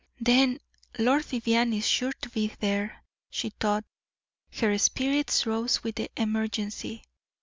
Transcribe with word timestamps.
"Then 0.19 0.59
Lord 0.97 1.25
Vivianne 1.25 1.73
is 1.75 1.87
sure 1.87 2.11
to 2.21 2.29
be 2.31 2.47
there," 2.59 3.03
she 3.29 3.51
thought. 3.51 3.85
Her 4.53 4.75
spirits 4.79 5.45
rose 5.45 5.83
with 5.83 5.93
the 5.97 6.09
emergency. 6.17 7.03